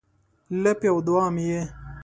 لپې 0.63 0.87
او 0.91 0.97
دوعا 1.07 1.27
مې 1.35 1.43
یې 1.51 1.61